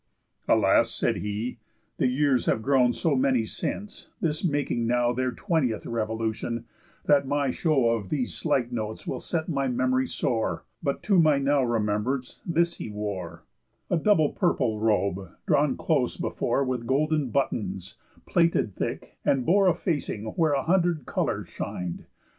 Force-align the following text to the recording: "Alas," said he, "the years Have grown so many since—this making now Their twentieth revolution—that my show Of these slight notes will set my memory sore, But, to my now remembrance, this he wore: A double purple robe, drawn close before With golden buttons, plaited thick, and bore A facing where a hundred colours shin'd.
"Alas," 0.47 0.89
said 0.89 1.17
he, 1.17 1.59
"the 1.97 2.07
years 2.07 2.47
Have 2.47 2.63
grown 2.63 2.91
so 2.91 3.15
many 3.15 3.45
since—this 3.45 4.43
making 4.43 4.87
now 4.87 5.13
Their 5.13 5.29
twentieth 5.31 5.85
revolution—that 5.85 7.27
my 7.27 7.51
show 7.51 7.91
Of 7.91 8.09
these 8.09 8.33
slight 8.33 8.71
notes 8.71 9.05
will 9.05 9.19
set 9.19 9.47
my 9.47 9.67
memory 9.67 10.07
sore, 10.07 10.65
But, 10.81 11.03
to 11.03 11.19
my 11.19 11.37
now 11.37 11.61
remembrance, 11.61 12.41
this 12.47 12.77
he 12.77 12.89
wore: 12.89 13.43
A 13.91 13.97
double 13.97 14.29
purple 14.29 14.79
robe, 14.79 15.33
drawn 15.45 15.77
close 15.77 16.17
before 16.17 16.63
With 16.63 16.87
golden 16.87 17.29
buttons, 17.29 17.97
plaited 18.25 18.73
thick, 18.75 19.19
and 19.23 19.45
bore 19.45 19.67
A 19.67 19.75
facing 19.75 20.23
where 20.29 20.53
a 20.53 20.63
hundred 20.63 21.05
colours 21.05 21.47
shin'd. 21.47 22.07